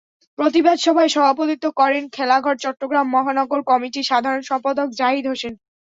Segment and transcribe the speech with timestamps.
[0.39, 5.53] প্রতিবাদ সভায় সভাপতিত্ব করেন খেলাঘর চট্টগ্রাম মহানগর কমিটির সাধারণ সম্পাদক জাহিদ হোসেন।